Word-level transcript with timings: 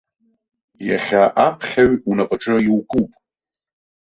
Иахьа 0.87 1.23
аԥхьаҩ 1.45 1.91
унапаҿы 2.09 2.55
иукуп. 2.67 3.09